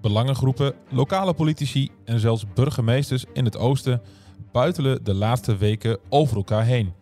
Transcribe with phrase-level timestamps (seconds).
[0.00, 4.02] belangengroepen, lokale politici en zelfs burgemeesters in het oosten
[4.52, 6.92] buitelen de laatste weken over elkaar heen.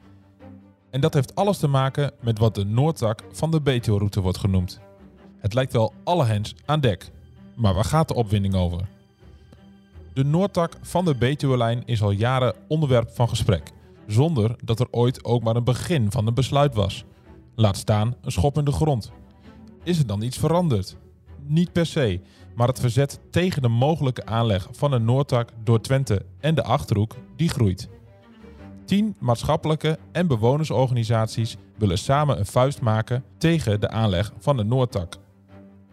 [0.91, 4.81] En dat heeft alles te maken met wat de Noordtak van de Betuwe-route wordt genoemd.
[5.39, 7.11] Het lijkt wel alle hens aan dek.
[7.57, 8.89] Maar waar gaat de opwinding over?
[10.15, 13.73] De Noordtak van de Betuwe-lijn is al jaren onderwerp van gesprek,
[14.07, 17.05] zonder dat er ooit ook maar een begin van een besluit was.
[17.55, 19.13] Laat staan een schop in de grond.
[19.83, 20.97] Is er dan iets veranderd?
[21.47, 22.21] Niet per se,
[22.59, 27.17] maar het verzet tegen de mogelijke aanleg van een Noordtak door Twente en de Achterhoek,
[27.37, 27.89] die groeit.
[28.85, 35.17] Tien maatschappelijke en bewonersorganisaties willen samen een vuist maken tegen de aanleg van de Noordtak.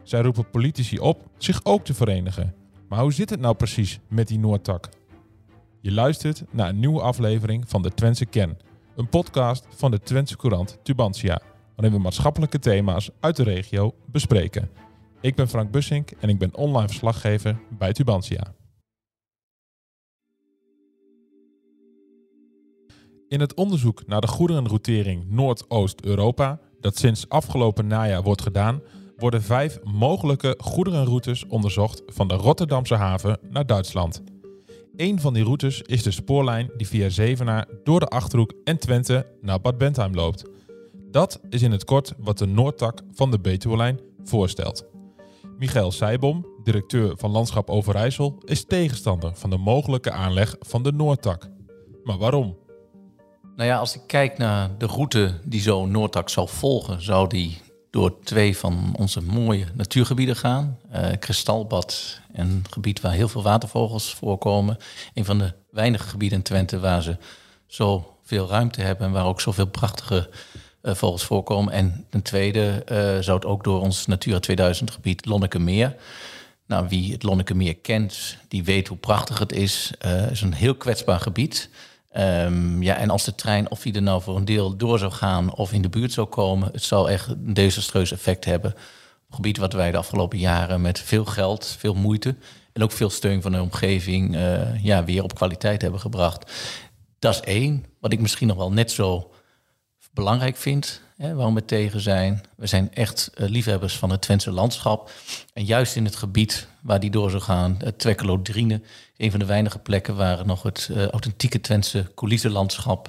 [0.03, 2.55] Zij roepen politici op zich ook te verenigen.
[2.89, 4.89] Maar hoe zit het nou precies met die Noordtak?
[5.81, 8.57] Je luistert naar een nieuwe aflevering van de Twentse Ken,
[8.95, 11.41] een podcast van de Twentse Courant Tubantia,
[11.75, 14.84] waarin we maatschappelijke thema's uit de regio bespreken.
[15.25, 18.53] Ik ben Frank Bussink en ik ben online verslaggever bij Tubantia.
[23.27, 28.81] In het onderzoek naar de goederenroutering Noordoost-Europa, dat sinds afgelopen najaar wordt gedaan,
[29.17, 34.23] worden vijf mogelijke goederenroutes onderzocht van de Rotterdamse haven naar Duitsland.
[34.95, 39.27] Een van die routes is de spoorlijn die via Zevenaar door de Achterhoek en Twente
[39.41, 40.49] naar Bad Bentheim loopt.
[41.11, 44.93] Dat is in het kort wat de Noordtak van de Betuwe-lijn voorstelt.
[45.57, 51.49] Michael Seibom, directeur van Landschap Overijssel, is tegenstander van de mogelijke aanleg van de Noordtak.
[52.03, 52.57] Maar waarom?
[53.55, 57.57] Nou ja, als ik kijk naar de route die zo'n Noordtak zal volgen, zou die
[57.89, 60.79] door twee van onze mooie natuurgebieden gaan.
[60.93, 64.77] Uh, Kristalbad, een gebied waar heel veel watervogels voorkomen.
[65.13, 67.17] Een van de weinige gebieden in Twente waar ze
[67.67, 70.29] zoveel ruimte hebben en waar ook zoveel prachtige
[70.85, 71.73] vogels voorkomen.
[71.73, 75.95] En ten tweede uh, zou het ook door ons Natura 2000 gebied Lonnekemeer.
[76.67, 79.91] Nou, wie het Lonnekemeer kent, die weet hoe prachtig het is.
[79.97, 81.69] Het is een heel kwetsbaar gebied.
[82.17, 85.11] Um, ja, en als de trein, of die er nou voor een deel door zou
[85.11, 88.75] gaan of in de buurt zou komen, het zal echt een desastreus effect hebben.
[89.29, 92.35] Gebied wat wij de afgelopen jaren met veel geld, veel moeite
[92.73, 94.37] en ook veel steun van de omgeving
[94.81, 96.51] ja, weer op kwaliteit hebben gebracht.
[97.19, 97.85] Dat is één.
[97.99, 99.31] Wat ik misschien nog wel net zo
[100.15, 102.43] belangrijk vind, hè, waarom we tegen zijn.
[102.55, 105.11] We zijn echt uh, liefhebbers van het Twentse landschap.
[105.53, 108.81] En juist in het gebied waar die door zou gaan, het Twekkelodrine,
[109.17, 113.07] een van de weinige plekken waar nog het uh, authentieke Twentse coulissenlandschap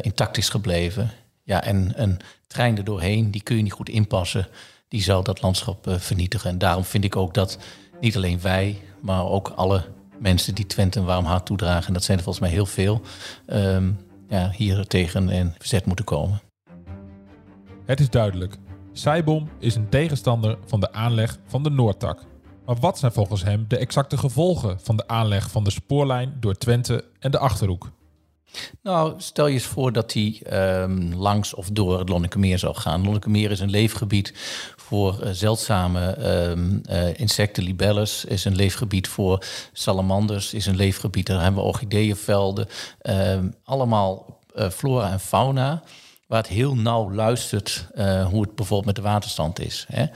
[0.00, 1.10] intact is gebleven.
[1.42, 4.48] Ja, en een trein er doorheen, die kun je niet goed inpassen.
[4.88, 6.50] Die zou dat landschap vernietigen.
[6.50, 7.58] En daarom vind ik ook dat
[8.00, 9.84] niet alleen wij, maar ook alle
[10.18, 13.00] mensen die Twente een warm hart toedragen, en dat zijn er volgens mij heel veel,
[13.46, 16.40] um, ja, hier tegen in verzet moeten komen.
[17.84, 18.56] Het is duidelijk.
[18.92, 22.24] Saibom is een tegenstander van de aanleg van de Noordtak.
[22.66, 26.54] Maar wat zijn volgens hem de exacte gevolgen van de aanleg van de spoorlijn door
[26.54, 27.90] Twente en de Achterhoek?
[28.82, 30.42] Nou, stel je eens voor dat hij
[30.82, 33.04] um, langs of door het Lonnekemeer zou gaan.
[33.04, 34.32] Lonnekemeer is een leefgebied
[34.76, 38.24] voor uh, zeldzame um, uh, insecten, libelles.
[38.24, 40.54] Is een leefgebied voor salamanders.
[40.54, 42.66] Is een leefgebied, daar hebben we orchideeënvelden.
[43.02, 45.82] Um, allemaal uh, flora en fauna.
[46.26, 47.86] Waar het heel nauw luistert
[48.30, 49.86] hoe het bijvoorbeeld met de waterstand is.
[49.88, 50.06] Hè?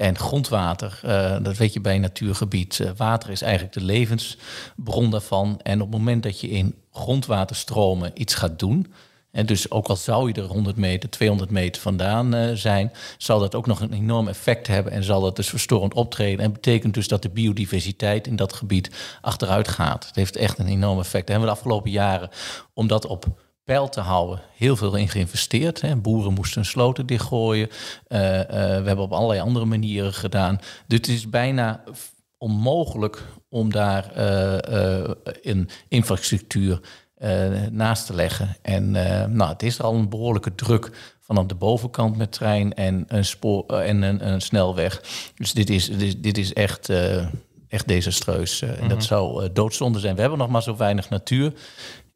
[0.00, 2.78] En grondwater, uh, dat weet je bij een natuurgebied.
[2.78, 5.60] Uh, water is eigenlijk de levensbron daarvan.
[5.62, 8.92] En op het moment dat je in grondwaterstromen iets gaat doen.
[9.30, 13.38] En dus ook al zou je er 100 meter, 200 meter vandaan uh, zijn, zal
[13.38, 16.44] dat ook nog een enorm effect hebben en zal dat dus verstorend optreden.
[16.44, 18.90] En betekent dus dat de biodiversiteit in dat gebied
[19.20, 20.06] achteruit gaat.
[20.06, 21.26] Het heeft echt een enorm effect.
[21.26, 22.30] Daar hebben we de afgelopen jaren,
[22.74, 23.26] omdat op
[23.70, 24.40] peil te houden.
[24.56, 25.80] Heel veel in geïnvesteerd.
[25.80, 25.96] Hè.
[25.96, 27.68] Boeren moesten sloten dichtgooien.
[28.08, 30.58] Uh, uh, we hebben op allerlei andere manieren gedaan.
[30.86, 31.82] Dus het is bijna
[32.38, 36.80] onmogelijk om daar uh, een infrastructuur
[37.70, 38.56] naast te leggen.
[38.62, 38.90] En
[39.36, 43.24] nou, het is er al een behoorlijke druk vanaf de bovenkant met trein en een
[43.24, 45.02] spoor en een, een snelweg.
[45.34, 46.88] Dus dit is, dit, dit is echt
[47.70, 48.60] echt desastreus.
[48.60, 48.82] Uh, mm -hmm.
[48.82, 50.14] En dat zou uh, doodzonde zijn.
[50.14, 51.52] We hebben nog maar zo weinig natuur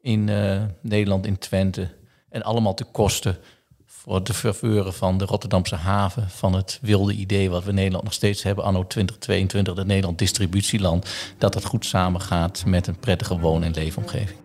[0.05, 1.89] in uh, Nederland, in Twente.
[2.29, 3.37] En allemaal te kosten
[3.85, 6.29] voor de verveuren van de Rotterdamse haven.
[6.29, 11.09] Van het wilde idee wat we Nederland nog steeds hebben, anno 2022, de Nederland distributieland.
[11.37, 14.39] Dat het goed samengaat met een prettige woon- en leefomgeving.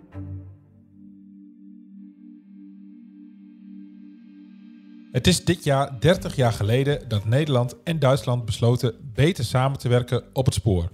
[5.13, 9.89] Het is dit jaar 30 jaar geleden dat Nederland en Duitsland besloten beter samen te
[9.89, 10.91] werken op het spoor.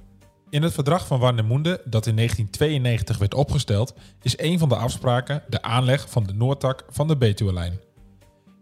[0.50, 5.42] In het verdrag van Warnemünde, dat in 1992 werd opgesteld, is een van de afspraken
[5.48, 7.80] de aanleg van de Noordtak van de Betuwe-lijn.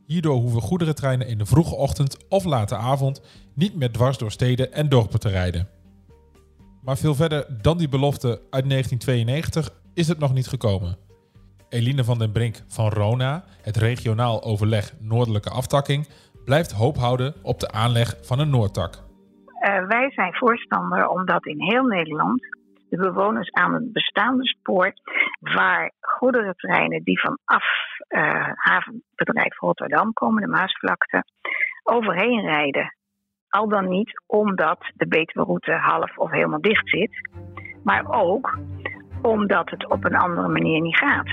[0.06, 3.20] Hierdoor hoeven goederentreinen in de vroege ochtend of late avond
[3.54, 5.68] niet meer dwars door steden en dorpen te rijden.
[6.82, 10.96] Maar veel verder dan die belofte uit 1992 is het nog niet gekomen.
[11.68, 16.08] Eline van den Brink van Rona, het regionaal overleg Noordelijke Aftakking,
[16.44, 19.02] blijft hoop houden op de aanleg van een Noordtak.
[19.64, 22.40] Uh, wij zijn voorstander omdat in heel Nederland
[22.88, 24.92] de bewoners aan het bestaande spoor,
[25.40, 27.64] waar goederentreinen die vanaf
[28.08, 31.24] uh, havenbedrijf Rotterdam komen, de Maasvlakte,
[31.82, 32.94] overheen rijden.
[33.48, 37.28] Al dan niet omdat de Betuwe-route half of helemaal dicht zit,
[37.82, 38.58] maar ook
[39.22, 41.28] omdat het op een andere manier niet gaat.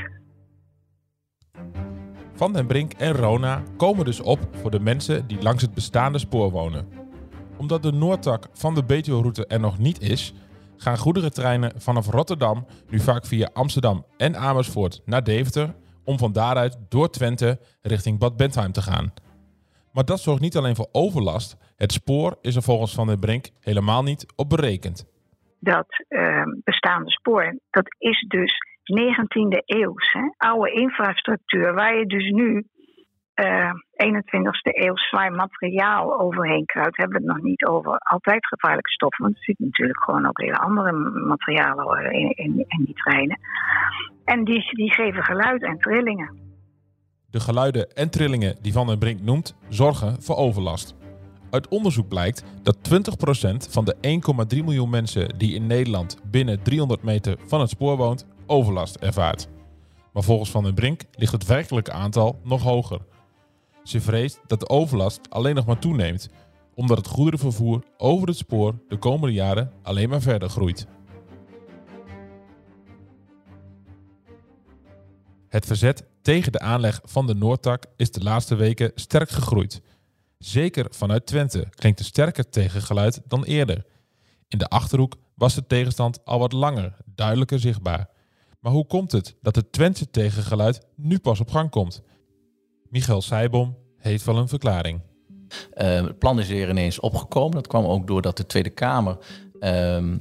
[2.34, 6.20] Van den Brink en Rona komen dus op voor de mensen die langs het bestaande
[6.20, 7.01] spoor wonen.
[7.62, 10.34] Omdat de Noordtak van de Betuwe-route er nog niet is,
[10.78, 16.78] gaan goederentreinen vanaf Rotterdam nu vaak via Amsterdam en Amersfoort naar Deventer om van daaruit
[16.90, 19.14] door Twente richting Bad Bentheim te gaan.
[19.94, 21.74] Maar dat zorgt niet alleen voor overlast.
[21.76, 25.06] Het spoor is er volgens Van den Brink helemaal niet op berekend.
[25.60, 28.54] Dat uh, bestaande spoor, dat is dus
[29.00, 30.12] 19e eeuws.
[30.12, 30.22] Hè?
[30.38, 32.68] Oude infrastructuur waar je dus nu
[33.36, 38.48] uh, eh, 21ste eeuw zwaar materiaal overheen kruipt, hebben we het nog niet over altijd
[38.48, 39.24] gevaarlijke stoffen.
[39.24, 40.92] Want er zitten natuurlijk gewoon ook hele andere
[41.26, 43.40] materialen in, in, in die treinen.
[44.26, 46.40] En die, die geven geluid en trillingen.
[47.30, 50.96] De geluiden en trillingen die Van den Brink noemt, zorgen voor overlast.
[51.52, 53.96] Uit onderzoek blijkt dat 20% van de
[54.56, 59.50] 1,3 miljoen mensen die in Nederland binnen 300 meter van het spoor woont, overlast ervaart.
[60.14, 63.00] Maar volgens Van den Brink ligt het werkelijke aantal nog hoger.
[63.84, 66.30] Ze vreest dat de overlast alleen nog maar toeneemt,
[66.76, 70.88] omdat het goederenvervoer over het spoor de komende jaren alleen maar verder groeit.
[75.48, 79.82] Het verzet tegen de aanleg van de Noordtak is de laatste weken sterk gegroeid.
[80.38, 83.86] Zeker vanuit Twente klinkt er sterker tegengeluid dan eerder.
[84.48, 88.10] In de achterhoek was de tegenstand al wat langer, duidelijker zichtbaar.
[88.60, 92.02] Maar hoe komt het dat het Twentse tegengeluid nu pas op gang komt?
[92.92, 95.02] Michael Seibom heeft wel een verklaring.
[95.78, 97.52] Uh, het plan is er ineens opgekomen.
[97.52, 99.18] Dat kwam ook doordat de Tweede Kamer
[99.60, 99.70] uh,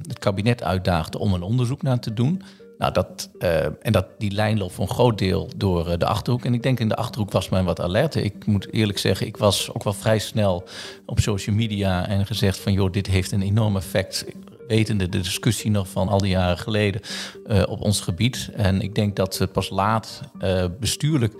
[0.01, 2.41] het kabinet uitdaagde om een onderzoek naar te doen.
[2.77, 6.05] Nou, dat, uh, en dat, die lijn loopt voor een groot deel door uh, de
[6.05, 6.45] Achterhoek.
[6.45, 8.15] En ik denk in de Achterhoek was men wat alert.
[8.15, 10.63] Ik moet eerlijk zeggen, ik was ook wel vrij snel
[11.05, 12.73] op social media en gezegd van...
[12.73, 14.25] joh, dit heeft een enorm effect
[14.67, 17.01] wetende de discussie nog van al die jaren geleden
[17.47, 18.49] uh, op ons gebied.
[18.53, 21.33] En ik denk dat pas laat uh, bestuurlijk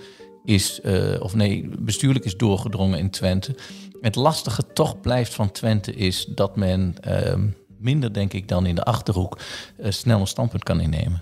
[0.45, 3.55] is, uh, of nee, bestuurlijk is doorgedrongen in Twente.
[4.01, 7.47] Het lastige toch blijft van Twente is dat men ehm,
[7.77, 9.39] minder, denk ik, dan in de achterhoek
[9.79, 11.21] snel een standpunt kan innemen.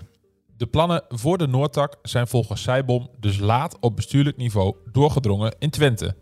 [0.56, 5.70] De plannen voor de Noordtak zijn volgens Seibom dus laat op bestuurlijk niveau doorgedrongen in
[5.70, 6.14] Twente.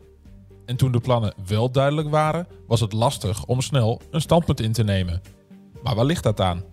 [0.66, 4.72] En toen de plannen wel duidelijk waren, was het lastig om snel een standpunt in
[4.72, 5.22] te nemen.
[5.82, 6.64] Maar waar ligt dat aan?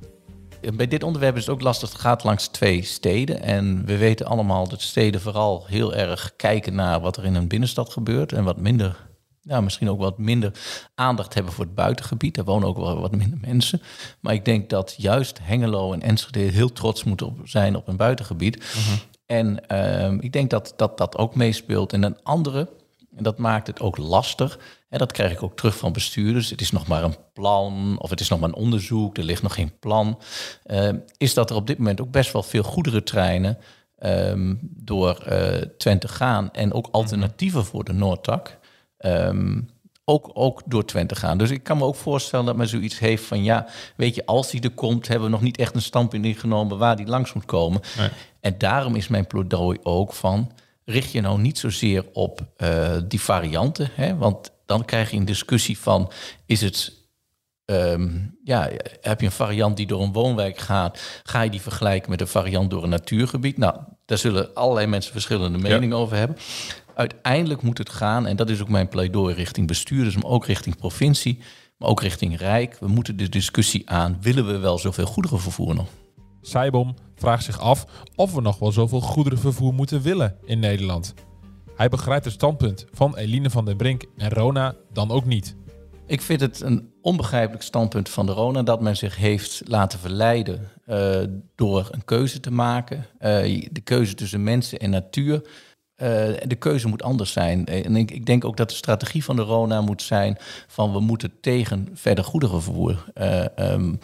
[0.74, 1.92] Bij dit onderwerp is het ook lastig.
[1.92, 3.42] Het gaat langs twee steden.
[3.42, 7.48] En we weten allemaal dat steden vooral heel erg kijken naar wat er in een
[7.48, 8.32] binnenstad gebeurt.
[8.32, 9.08] En wat minder,
[9.42, 10.52] ja, misschien ook wat minder
[10.96, 12.36] aandacht hebben voor het buitengebied.
[12.36, 13.82] Daar wonen ook wel wat minder mensen.
[14.20, 18.58] Maar ik denk dat juist Hengelo en Enschede heel trots moeten zijn op een buitengebied.
[18.58, 18.98] Mhm.
[19.26, 21.94] En uh, ik denk dat, dat dat ook meespeelt.
[21.94, 22.70] En een andere,
[23.16, 24.60] en dat maakt het ook lastig.
[24.90, 26.50] En dat krijg ik ook terug van bestuurders.
[26.50, 29.18] Het is nog maar een plan of het is nog maar een onderzoek.
[29.18, 30.22] Er ligt nog geen plan.
[30.66, 33.58] Uh, is dat er op dit moment ook best wel veel goederentreinen
[34.00, 35.48] um, door uh,
[35.78, 36.52] Twente gaan.
[36.52, 38.58] En ook alternatieven voor de Noordtak.
[39.00, 39.70] Um,
[40.06, 41.38] ook, ook door Twente gaan.
[41.38, 43.44] Dus ik kan me ook voorstellen dat men zoiets heeft van...
[43.44, 45.08] ja, weet je, als die er komt...
[45.08, 46.78] hebben we nog niet echt een standpunt ingenomen...
[46.78, 47.82] waar die langs moet komen.
[47.98, 48.10] Nee.
[48.40, 50.52] En daarom is mijn pleidooi ook van
[50.86, 53.90] richt je nou niet zozeer op uh, die varianten.
[53.94, 54.16] Hè?
[54.16, 56.12] Want dan krijg je een discussie van:
[56.46, 57.04] is het.
[57.72, 58.70] Um, ja,
[59.02, 62.28] heb je een variant die door een woonwijk gaat, ga je die vergelijken met een
[62.28, 63.58] variant door een natuurgebied?
[63.58, 63.76] Nou,
[64.06, 66.38] daar zullen allerlei mensen verschillende meningen over hebben.
[66.96, 70.78] Uiteindelijk moet het gaan, en dat is ook mijn pleidooi richting bestuurders, maar ook richting
[70.78, 71.40] provincie,
[71.78, 72.78] maar ook richting Rijk.
[72.80, 75.88] We moeten de discussie aan: willen we wel zoveel goederen vervoeren?
[76.46, 77.86] Saibom vraagt zich af
[78.16, 81.14] of we nog wel zoveel goederenvervoer moeten willen in Nederland.
[81.76, 85.56] Hij begrijpt het standpunt van Eline van den Brink en Rona dan ook niet.
[86.08, 90.72] Ik vind het een onbegrijpelijk standpunt van de Rona dat men zich heeft laten verleiden
[90.88, 91.18] uh,
[91.56, 92.98] door een keuze te maken.
[92.98, 95.42] Uh, de keuze tussen mensen en natuur.
[95.98, 96.08] Uh,
[96.46, 97.66] de keuze moet anders zijn.
[97.66, 100.38] En ik, ik, denk ook dat de strategie van de Rona moet zijn
[100.68, 103.06] van we moeten tegen verder goederenvervoer.
[103.56, 104.00] Um,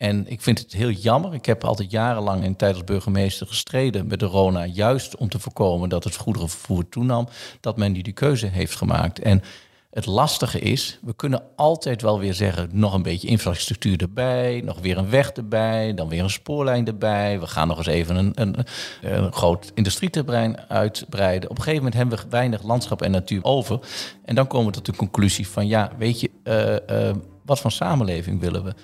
[0.00, 1.34] en ik vind het heel jammer.
[1.34, 5.38] Ik heb altijd jarenlang in tijd als burgemeester gestreden met de Rona, juist om te
[5.38, 7.28] voorkomen dat het goederenvervoer toenam,
[7.60, 9.18] dat men die, die keuze heeft gemaakt.
[9.18, 9.42] En
[9.90, 14.80] Het lastige is, we kunnen altijd wel weer zeggen, nog een beetje infrastructuur erbij, nog
[14.80, 17.40] weer een weg erbij, dan weer een spoorlijn erbij.
[17.40, 18.56] We gaan nog eens even een, een,
[19.02, 21.50] een groot industrieterrein uitbreiden.
[21.50, 23.80] Op een gegeven moment hebben we weinig landschap en natuur over.
[24.24, 27.14] En dan komen we tot de conclusie van, ja, weet je, uh, uh,
[27.44, 28.74] wat voor samenleving willen we?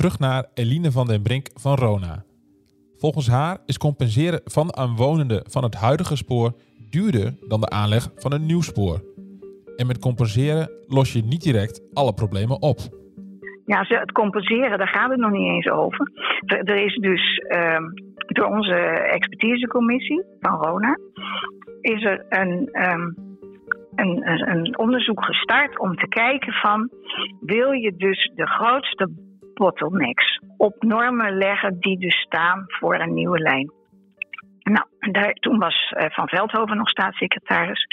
[0.00, 2.24] Terug naar Eline van den Brink van Rona.
[2.96, 6.52] Volgens haar is compenseren van de aanwonenden van het huidige spoor
[6.90, 9.02] duurder dan de aanleg van een nieuw spoor.
[9.76, 12.78] En met compenseren los je niet direct alle problemen op.
[13.66, 16.10] Ja, het compenseren, daar gaat het nog niet eens over.
[16.46, 17.78] Er is dus uh,
[18.26, 18.74] door onze
[19.16, 20.98] expertisecommissie van RONA...
[21.80, 23.16] is er een, um,
[23.94, 26.90] een, een onderzoek gestart om te kijken van...
[27.40, 29.10] wil je dus de grootste
[29.60, 33.72] bottlenecks op normen leggen die dus staan voor een nieuwe lijn.
[34.62, 37.86] Nou, daar, toen was uh, Van Veldhoven nog staatssecretaris.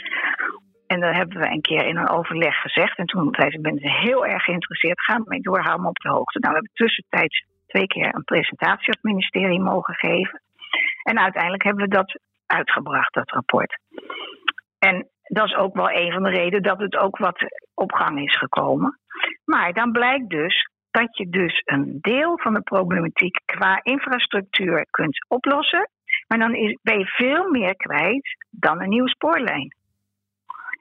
[0.87, 2.97] En daar hebben we een keer in een overleg gezegd.
[2.97, 5.01] En toen zei ze, ben ze heel erg geïnteresseerd.
[5.01, 6.39] Ga mee door, hou me op de hoogte.
[6.39, 10.41] Nou, we hebben tussentijds twee keer een presentatie op het ministerie mogen geven.
[11.03, 13.79] En uiteindelijk hebben we dat uitgebracht, dat rapport.
[14.79, 17.39] En dat is ook wel een van de redenen dat het ook wat
[17.73, 18.99] op gang is gekomen.
[19.45, 25.25] Maar dan blijkt dus dat je dus een deel van de problematiek qua infrastructuur kunt
[25.27, 25.89] oplossen.
[26.27, 26.51] Maar dan
[26.81, 29.75] ben je veel meer kwijt dan een nieuwe spoorlijn.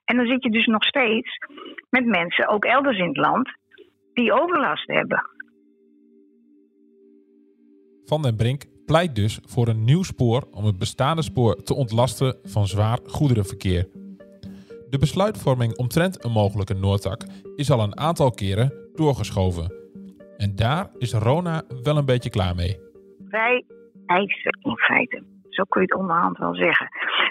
[0.04, 1.38] En dan zit je dus nog steeds
[1.90, 3.50] met mensen, ook elders in het land,
[4.12, 5.30] die overlast hebben.
[8.04, 12.38] Van den Brink pleit dus voor een nieuw spoor om het bestaande spoor te ontlasten
[12.42, 13.88] van zwaar goederenverkeer.
[14.90, 17.22] De besluitvorming omtrent een mogelijke Noordtak
[17.56, 19.85] is al een aantal keren doorgeschoven.
[20.36, 22.80] En daar is Rona wel een beetje klaar mee.
[23.28, 23.64] Wij
[24.06, 25.22] eisen in feite.
[25.48, 26.88] Zo kun je het onderhand wel zeggen.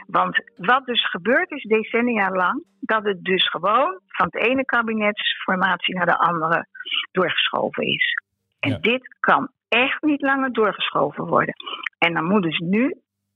[0.07, 5.95] Want wat dus gebeurd is decennia lang, dat het dus gewoon van het ene kabinetsformatie
[5.95, 6.67] naar de andere
[7.11, 8.13] doorgeschoven is.
[8.59, 11.55] En dit kan echt niet langer doorgeschoven worden.
[11.97, 12.95] En dan moet dus nu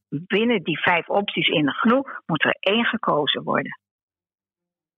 [0.10, 3.79] binnen die vijf opties in de genoeg, moet er één gekozen worden.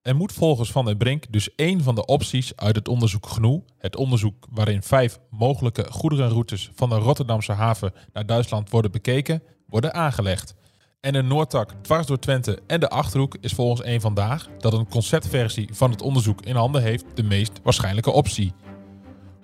[0.02, 3.64] Er moet volgens Van den Brink dus één van de opties uit het onderzoek GNOE,
[3.78, 9.94] het onderzoek waarin vijf mogelijke goederenroutes van de Rotterdamse haven naar Duitsland worden bekeken, worden
[9.94, 10.54] aangelegd.
[11.00, 14.90] En een Noordtak dwars door Twente en de Achterhoek is volgens één vandaag, dat een
[14.90, 18.54] conceptversie van het onderzoek in handen heeft, de meest waarschijnlijke optie.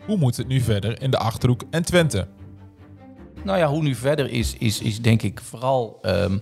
[0.05, 2.27] Hoe moet het nu verder in de Achterhoek en Twente?
[3.44, 6.41] Nou ja, hoe nu verder is, is, is denk ik vooral, um,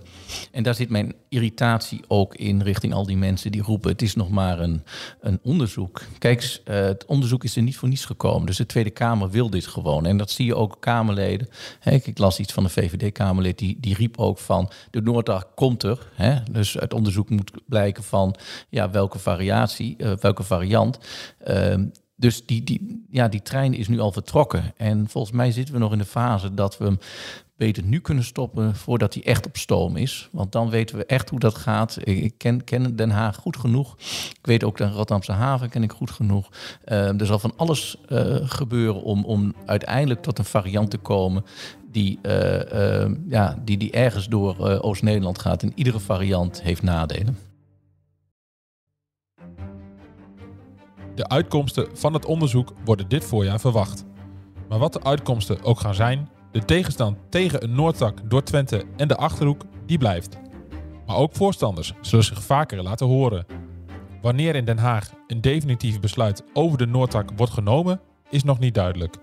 [0.52, 4.14] en daar zit mijn irritatie ook in richting al die mensen die roepen: het is
[4.14, 4.82] nog maar een,
[5.20, 6.02] een onderzoek.
[6.18, 8.46] Kijk, uh, het onderzoek is er niet voor niets gekomen.
[8.46, 10.06] Dus de Tweede Kamer wil dit gewoon.
[10.06, 11.48] En dat zie je ook Kamerleden.
[11.84, 16.10] Ik las iets van de VVD-Kamerlid, die, die riep ook van: de Noorddag komt er.
[16.50, 18.34] Dus het onderzoek moet blijken van
[18.68, 20.98] ja, welke variatie, uh, welke variant.
[21.48, 21.74] Uh,
[22.16, 24.72] dus die, die, ja, die trein is nu al vertrokken.
[24.76, 26.98] En volgens mij zitten we nog in de fase dat we hem
[27.56, 30.28] beter nu kunnen stoppen voordat hij echt op stoom is.
[30.32, 31.96] Want dan weten we echt hoe dat gaat.
[32.04, 33.96] Ik ken, ken Den Haag goed genoeg.
[34.30, 36.48] Ik weet ook de Rotterdamse haven ken ik goed genoeg.
[36.84, 41.44] Uh, er zal van alles uh, gebeuren om, om uiteindelijk tot een variant te komen
[41.90, 45.62] die, uh, ja, die, die ergens door Oost-Nederland gaat.
[45.62, 47.45] En iedere variant heeft nadelen.
[51.16, 54.04] De uitkomsten van het onderzoek worden dit voorjaar verwacht.
[54.68, 59.08] Maar wat de uitkomsten ook gaan zijn, de tegenstand tegen een Noordtak door Twente en
[59.08, 60.38] de Achterhoek, die blijft.
[61.06, 63.46] Maar ook voorstanders zullen zich vaker laten horen.
[64.22, 68.74] Wanneer in Den Haag een definitief besluit over de Noordtak wordt genomen, is nog niet
[68.74, 69.16] duidelijk.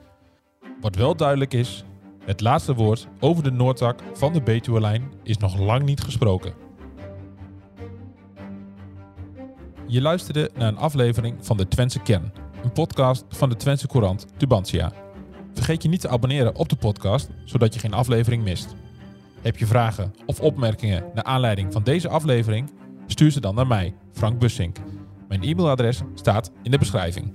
[0.82, 1.84] Wat wel duidelijk is,
[2.26, 6.54] het laatste woord over de Noordtak van de Betuwe-lijn is nog lang niet gesproken.
[9.94, 12.32] Je luisterde naar een aflevering van de Twentse Kern,
[12.64, 14.92] een podcast van de Twentse Courant Tubantia.
[15.54, 18.76] Vergeet je niet te abonneren op de podcast, zodat je geen aflevering mist.
[19.42, 22.72] Heb je vragen of opmerkingen naar aanleiding van deze aflevering?
[23.08, 24.78] Stuur ze dan naar mij, Frank Bussink.
[25.28, 27.34] Mijn e-mailadres staat in de beschrijving.